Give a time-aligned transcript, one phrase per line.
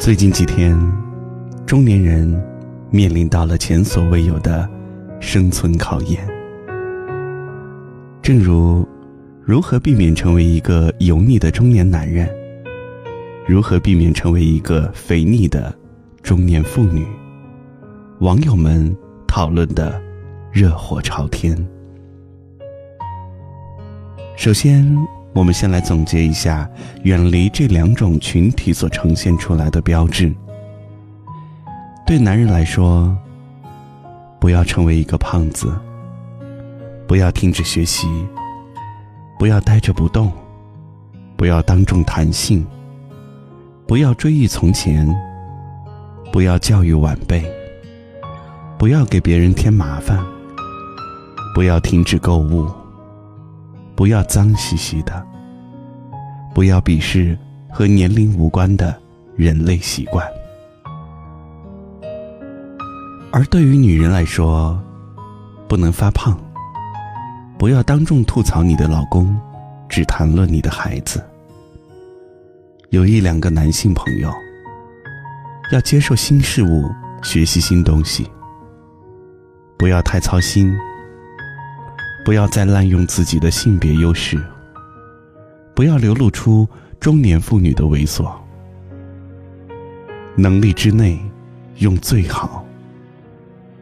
[0.00, 0.74] 最近几天，
[1.66, 2.26] 中年人
[2.88, 4.66] 面临到了前所未有的
[5.20, 6.26] 生存考验。
[8.22, 8.88] 正如
[9.42, 12.26] 如何避免成为一个油腻的中年男人，
[13.46, 15.70] 如何避免成为一个肥腻的
[16.22, 17.06] 中年妇女，
[18.20, 18.96] 网友们
[19.28, 20.00] 讨论的
[20.50, 21.54] 热火朝天。
[24.34, 25.19] 首先。
[25.32, 26.68] 我们先来总结一下，
[27.04, 30.32] 远离这两种群体所呈现出来的标志。
[32.04, 33.16] 对男人来说，
[34.40, 35.72] 不要成为一个胖子，
[37.06, 38.08] 不要停止学习，
[39.38, 40.32] 不要呆着不动，
[41.36, 42.66] 不要当众谈性，
[43.86, 45.08] 不要追忆从前，
[46.32, 47.44] 不要教育晚辈，
[48.76, 50.18] 不要给别人添麻烦，
[51.54, 52.68] 不要停止购物。
[54.00, 55.22] 不要脏兮兮的，
[56.54, 57.36] 不要鄙视
[57.68, 58.98] 和年龄无关的
[59.36, 60.26] 人类习惯。
[63.30, 64.82] 而对于女人来说，
[65.68, 66.34] 不能发胖，
[67.58, 69.38] 不要当众吐槽你的老公，
[69.86, 71.22] 只谈论你的孩子。
[72.88, 74.32] 有一两个男性朋友，
[75.74, 76.90] 要接受新事物，
[77.22, 78.26] 学习新东西，
[79.78, 80.74] 不要太操心。
[82.24, 84.40] 不要再滥用自己的性别优势，
[85.74, 86.68] 不要流露出
[86.98, 88.30] 中年妇女的猥琐。
[90.36, 91.18] 能力之内，
[91.78, 92.64] 用最好。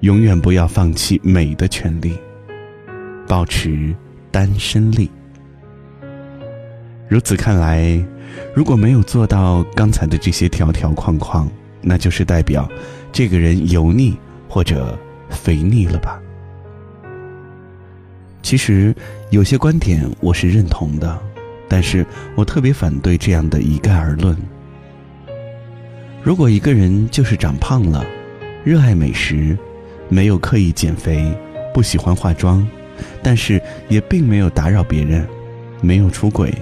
[0.00, 2.18] 永远不要放弃美的权利，
[3.28, 3.94] 保持
[4.30, 5.10] 单身力。
[7.06, 8.02] 如此看来，
[8.54, 11.46] 如果没有做到刚才的这些条条框框，
[11.82, 12.66] 那就是代表
[13.12, 14.16] 这个人油腻
[14.48, 16.18] 或者肥腻了吧。
[18.50, 18.92] 其实
[19.30, 21.16] 有些观点我是认同的，
[21.68, 24.36] 但是我特别反对这样的一概而论。
[26.20, 28.04] 如果一个人就是长胖了，
[28.64, 29.56] 热爱美食，
[30.08, 31.32] 没有刻意减肥，
[31.72, 32.66] 不喜欢化妆，
[33.22, 35.24] 但是也并没有打扰别人，
[35.80, 36.52] 没有出轨，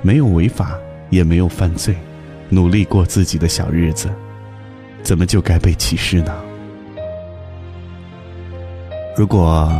[0.00, 0.78] 没有违法，
[1.10, 1.94] 也没有犯罪，
[2.48, 4.08] 努力过自己的小日子，
[5.02, 6.34] 怎么就该被歧视呢？
[9.14, 9.70] 如果。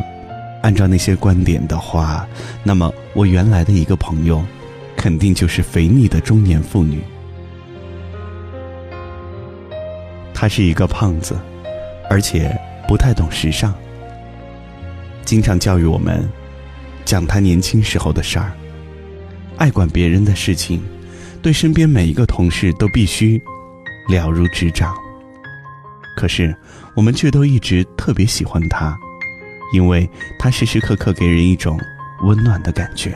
[0.66, 2.26] 按照那些观点的话，
[2.64, 4.44] 那么我原来的一个朋友，
[4.96, 7.00] 肯定就是肥腻的中年妇女。
[10.34, 11.38] 她是一个胖子，
[12.10, 12.52] 而且
[12.88, 13.72] 不太懂时尚，
[15.24, 16.28] 经常教育我们，
[17.04, 18.50] 讲她年轻时候的事儿，
[19.58, 20.82] 爱管别人的事情，
[21.40, 23.40] 对身边每一个同事都必须
[24.08, 24.92] 了如指掌。
[26.16, 26.52] 可是
[26.96, 28.98] 我们却都一直特别喜欢她。
[29.72, 31.78] 因为他时时刻刻给人一种
[32.22, 33.14] 温暖的感觉。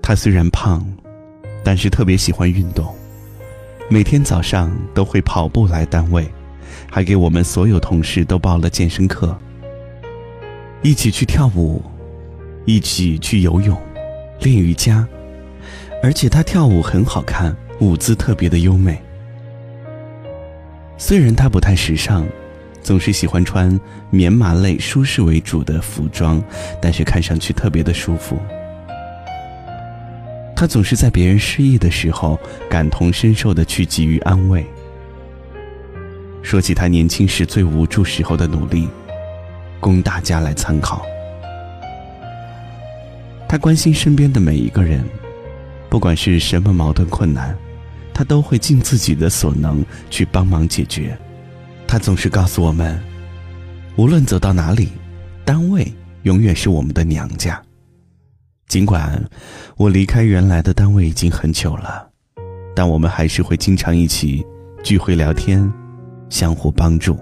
[0.00, 0.84] 他虽然胖，
[1.64, 2.94] 但是特别喜欢运动，
[3.88, 6.26] 每天早上都会跑步来单位，
[6.90, 9.36] 还给我们所有同事都报了健身课。
[10.82, 11.82] 一起去跳舞，
[12.64, 13.76] 一起去游泳，
[14.40, 15.06] 练瑜伽，
[16.02, 19.00] 而且他跳舞很好看，舞姿特别的优美。
[20.96, 22.24] 虽然他不太时尚。
[22.84, 23.80] 总是喜欢穿
[24.10, 26.40] 棉麻类、舒适为主的服装，
[26.82, 28.38] 但是看上去特别的舒服。
[30.54, 34.64] 他总是在别人失意的时候感同身受的去给予安慰。
[36.42, 38.86] 说起他年轻时最无助时候的努力，
[39.80, 41.04] 供大家来参考。
[43.48, 45.02] 他关心身边的每一个人，
[45.88, 47.56] 不管是什么矛盾困难，
[48.12, 51.16] 他都会尽自己的所能去帮忙解决。
[51.94, 53.00] 他总是告诉我们，
[53.94, 54.88] 无论走到哪里，
[55.44, 55.86] 单位
[56.24, 57.62] 永远是我们的娘家。
[58.66, 59.24] 尽管
[59.76, 62.04] 我离开原来的单位已经很久了，
[62.74, 64.44] 但我们还是会经常一起
[64.82, 65.72] 聚会聊天，
[66.28, 67.16] 相互帮助。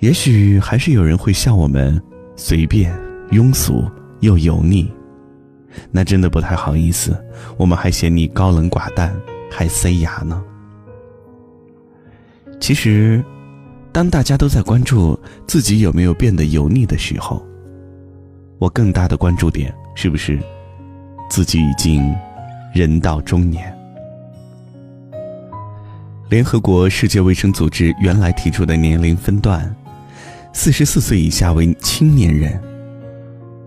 [0.00, 2.02] 也许还是有人会笑我们
[2.34, 2.92] 随便、
[3.30, 3.88] 庸俗
[4.22, 4.92] 又油腻，
[5.92, 7.16] 那真的不太好意思。
[7.56, 9.14] 我们还嫌你高冷寡淡，
[9.48, 10.42] 还塞牙呢。
[12.70, 13.20] 其实，
[13.90, 17.44] 当大家都在关注自己有没有变得油腻的时候，
[18.60, 20.38] 我更大的关注点是不是
[21.28, 22.14] 自己已经
[22.72, 23.76] 人到中年？
[26.28, 29.74] 联合国世界卫生组织原来提出的年龄分段，
[30.52, 32.62] 四十四岁以下为青年人，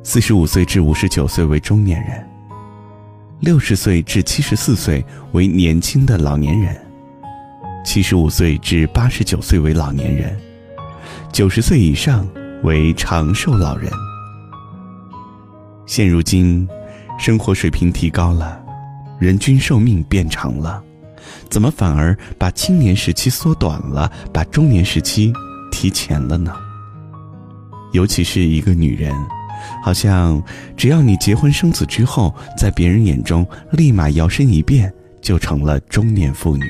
[0.01, 2.25] 四十五岁至五十九岁为中年人，
[3.41, 6.73] 六十岁至七十四岁为年轻的老年人。
[7.83, 10.35] 七十五岁至八十九岁为老年人，
[11.31, 12.27] 九十岁以上
[12.63, 13.91] 为长寿老人。
[15.85, 16.67] 现如今，
[17.19, 18.59] 生活水平提高了，
[19.19, 20.81] 人均寿命变长了，
[21.49, 25.33] 怎么反而把青年时期缩短了，把中年时期
[25.69, 26.55] 提前了呢？
[27.91, 29.13] 尤其是一个女人，
[29.83, 30.41] 好像
[30.77, 34.91] 只要你结婚生子之后，在别人眼中立马摇身一变
[35.21, 36.63] 就成了中年妇女。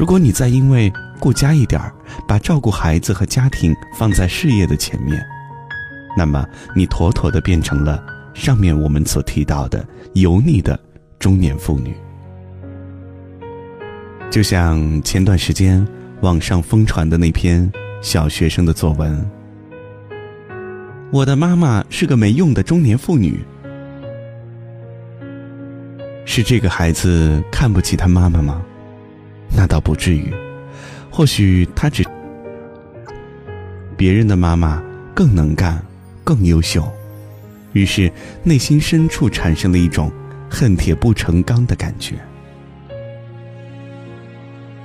[0.00, 1.92] 如果你再因为顾家一点儿，
[2.26, 5.22] 把照顾孩子和家庭放在事业的前面，
[6.16, 6.42] 那么
[6.74, 8.02] 你妥妥的变成了
[8.32, 10.80] 上面我们所提到的油腻的
[11.18, 11.94] 中年妇女。
[14.30, 15.86] 就像前段时间
[16.22, 17.70] 网上疯传的那篇
[18.00, 19.30] 小学生的作文
[21.12, 23.38] ：“我的妈妈是个没用的中年妇女。”
[26.24, 28.62] 是这个孩子看不起他妈妈吗？
[29.54, 30.32] 那倒不至于，
[31.10, 32.04] 或许他只
[33.96, 34.82] 别人的妈妈
[35.14, 35.82] 更能干、
[36.24, 36.90] 更优秀，
[37.72, 38.10] 于是
[38.42, 40.10] 内心深处产生了一种
[40.48, 42.14] 恨铁不成钢的感觉。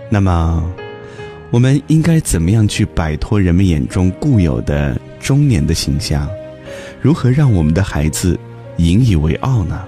[0.10, 0.64] 那么，
[1.52, 6.30] 我们应该怎么样去摆脱人们眼中固有的中年的形象？
[7.02, 8.38] 如何让我们的孩子
[8.78, 9.88] 引以为傲呢？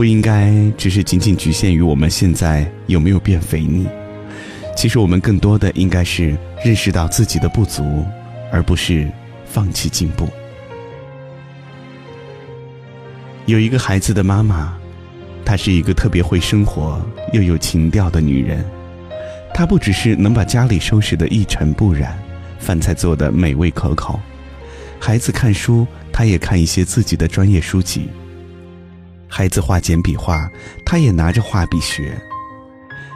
[0.00, 3.86] 不应该只是仅仅局限于我们现在有没有变肥腻。
[4.74, 8.02] 其实，我们更多的应该是认识到自己的不足，
[8.50, 9.06] 而不是
[9.44, 10.26] 放弃进步。
[13.44, 14.74] 有一个孩子的妈妈。
[15.44, 16.98] 她是一个特别会生活
[17.34, 18.64] 又有情调的女人，
[19.52, 22.18] 她不只是能把家里收拾得一尘不染，
[22.58, 24.18] 饭菜做得美味可口，
[24.98, 28.08] 孩子看书，她也看一些自己的专业书籍。
[29.30, 30.50] 孩子画简笔画，
[30.84, 32.20] 他也拿着画笔学。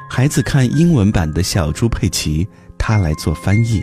[0.08, 3.82] 孩子看英文版的小猪佩奇，他来做翻译。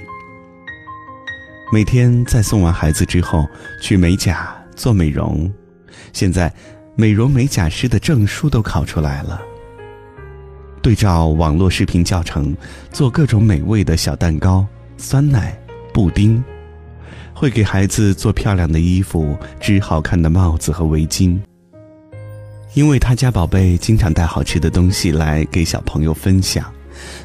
[1.71, 3.47] 每天在送完孩子之后，
[3.81, 5.53] 去美甲做美容，
[6.13, 6.51] 现在。
[6.93, 9.41] 美容美甲师的证书都考出来了。
[10.81, 12.53] 对照网络视频教程，
[12.91, 14.67] 做各种美味的小蛋糕、
[14.97, 15.57] 酸奶、
[15.93, 16.43] 布丁，
[17.33, 21.39] 会给孩子做漂亮的衣服、织好看的帽子和围巾。
[22.73, 26.71] 因为他家宝贝经常带好吃的东西来给小朋友分享，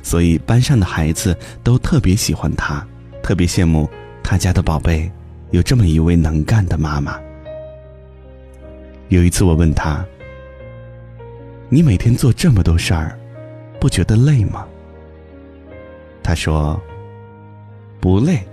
[0.02, 2.84] 所以班上的孩子都特别喜欢他，
[3.22, 3.88] 特别羡慕
[4.24, 5.10] 他家的宝贝
[5.52, 7.16] 有这么一位能干的妈妈。
[9.08, 10.04] 有一次，我问他
[11.70, 13.16] ：“你每天做这么多事儿，
[13.80, 14.66] 不觉得累吗？”
[16.24, 16.80] 他说
[18.00, 18.44] ：“不累，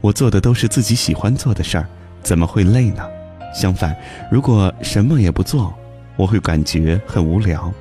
[0.00, 1.86] 我做的都是自己喜欢做的事儿，
[2.22, 3.06] 怎么会累呢？
[3.54, 3.94] 相反，
[4.30, 5.77] 如果什么也不做，
[6.18, 7.72] 我会感觉很无聊。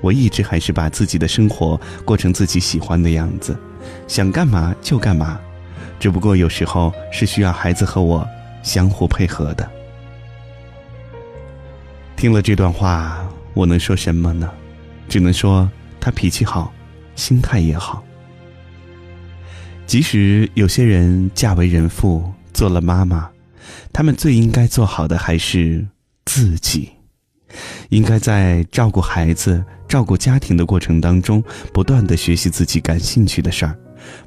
[0.00, 3.58] 我一直还是把自己的生活过成自己喜欢的样子，
[4.06, 5.40] 想干嘛就干嘛，
[5.98, 8.24] 只不过有时候是需要孩子和我
[8.62, 9.68] 相互配合的。”
[12.14, 14.50] 听了这段话，我能说什么呢？
[15.08, 15.68] 只能说
[15.98, 16.72] 他脾气好，
[17.14, 18.04] 心态也好。
[19.86, 23.30] 即使有些人嫁为人妇，做了妈妈，
[23.92, 25.86] 他们最应该做好的还是
[26.24, 26.90] 自己，
[27.90, 31.42] 应该在照顾孩子、照顾家庭的过程当中，
[31.72, 33.78] 不断的学习自己感兴趣的事儿，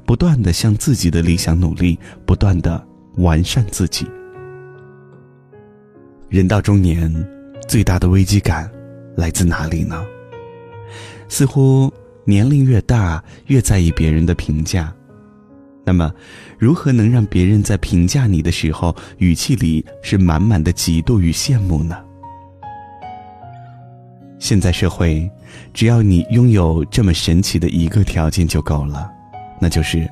[0.04, 2.82] 不断的向自己的理想努力，不断的
[3.16, 4.06] 完善自己。
[6.28, 7.12] 人到中年。
[7.68, 8.68] 最大的危机感
[9.16, 10.04] 来自哪里呢？
[11.28, 11.92] 似乎
[12.24, 14.92] 年龄越大，越在意别人的评价。
[15.84, 16.12] 那么，
[16.58, 21.96] 如何能让别人在评价你的时候，语气里是满满的嫉妒与羡慕呢？
[24.40, 25.30] 现在社会，
[25.74, 29.08] 只要你拥有这么神奇的一个条件就够了，
[29.60, 30.08] 那就是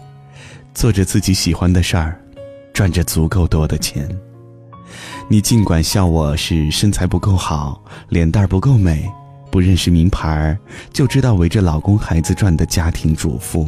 [0.74, 2.20] 做着自己喜欢的事儿，
[2.74, 4.06] 赚着足够多的钱。
[5.28, 9.10] 你尽管笑我是身材不够好，脸蛋不够美，
[9.50, 10.56] 不认识名牌
[10.92, 13.66] 就知道围着老公孩子转的家庭主妇，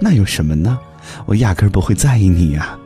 [0.00, 0.78] 那有什么呢？
[1.26, 2.78] 我压根不会在意你呀。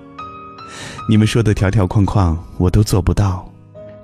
[1.09, 3.49] 你们说的条条框框我都做不到，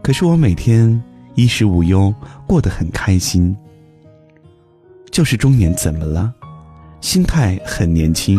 [0.02, 1.02] 可是我每天
[1.40, 2.14] 衣食无忧，
[2.46, 3.56] 过得很开心。
[5.10, 6.30] 就是中年怎么了？
[7.00, 8.38] 心态很年轻，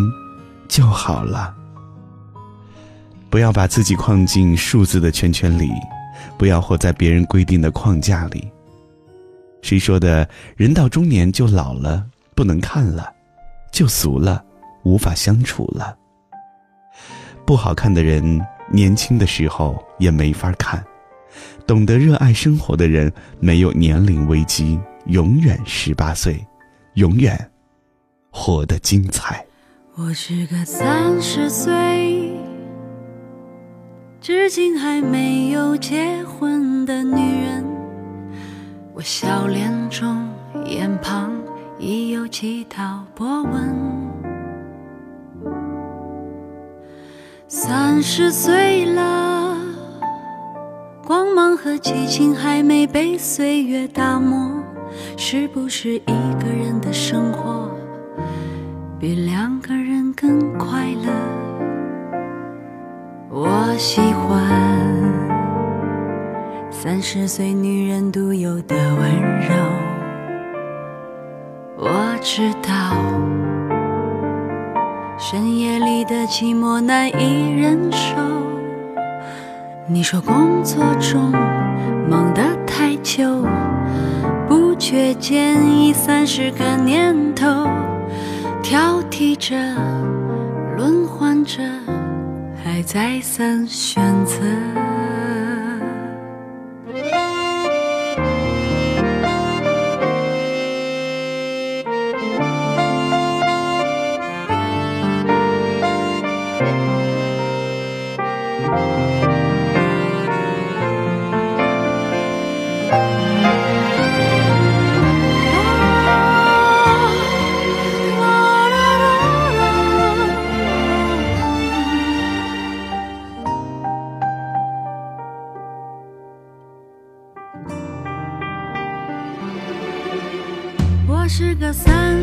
[0.70, 1.52] 就好了。
[3.28, 5.72] 不要把自己框进数字的圈圈里，
[6.38, 8.48] 不要活在别人规定的框架里。
[9.64, 12.06] 谁说的人到中年就老了，
[12.36, 13.12] 不能看了，
[13.72, 14.44] 就俗了，
[14.84, 15.98] 无法相处了？
[17.48, 18.40] 不好看的人，
[18.72, 20.86] 年轻的时候也没法看。
[21.66, 26.46] 懂得热爱生活的人，没有年龄危机，永远十八岁，
[26.96, 27.50] 永远
[28.30, 29.46] 活得精彩。
[29.96, 32.32] 我是个三十岁。
[34.20, 37.66] 至今还没有结婚的女人。
[38.94, 40.30] 我笑脸中
[40.66, 41.32] 眼旁
[41.80, 43.76] 已有几道波纹。
[47.48, 49.31] 三十岁了，
[51.06, 54.64] 光芒和激情还没被岁月打磨，
[55.18, 57.70] 是不是一个人的生活
[59.00, 61.12] 比两个人更快乐？
[63.30, 64.42] 我喜欢。
[66.70, 69.54] 三十岁女人独有的温柔，
[71.78, 72.96] 我知道
[75.18, 78.16] 深夜里的寂寞难以忍受。
[79.94, 81.32] 你说工作中
[82.10, 83.46] 忙得太久，
[84.48, 87.68] 不觉间已三十个年头，
[88.64, 89.54] 挑剔着，
[90.78, 91.62] 轮换着，
[92.64, 94.38] 还再三选择。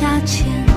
[0.00, 0.69] 后，炎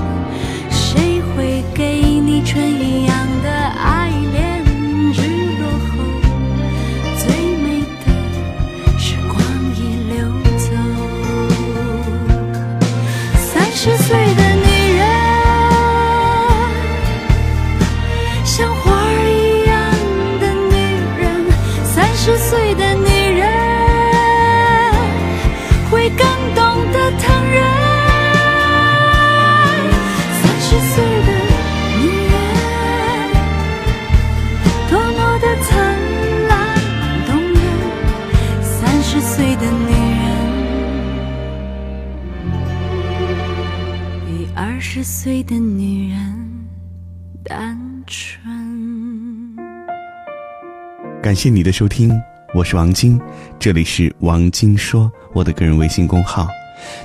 [51.24, 52.12] 感谢你的收听，
[52.52, 53.18] 我是王晶，
[53.58, 56.46] 这里是王晶说，我的个人微信公号，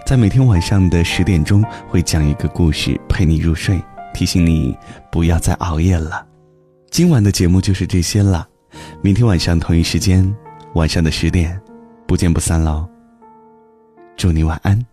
[0.05, 3.81] 在每天晚上的十点钟会讲一个故事陪你入睡，
[4.13, 4.77] 提醒你
[5.09, 6.27] 不要再熬夜了。
[6.91, 8.45] 今晚的节目就是这些了，
[9.01, 10.35] 明天晚上同一时间，
[10.73, 11.57] 晚上的十点，
[12.05, 12.85] 不见不散喽。
[14.17, 14.88] 祝你晚安。